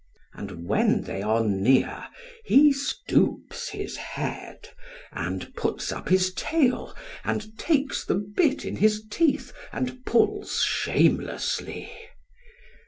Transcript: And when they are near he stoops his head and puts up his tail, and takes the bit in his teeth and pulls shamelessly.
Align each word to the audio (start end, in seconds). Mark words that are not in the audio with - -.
And 0.33 0.65
when 0.65 1.03
they 1.03 1.21
are 1.21 1.43
near 1.43 2.07
he 2.43 2.73
stoops 2.73 3.69
his 3.69 3.97
head 3.97 4.67
and 5.11 5.53
puts 5.55 5.91
up 5.91 6.09
his 6.09 6.33
tail, 6.33 6.95
and 7.23 7.55
takes 7.55 8.03
the 8.03 8.15
bit 8.15 8.65
in 8.65 8.77
his 8.77 9.03
teeth 9.11 9.53
and 9.71 10.03
pulls 10.03 10.63
shamelessly. 10.63 11.91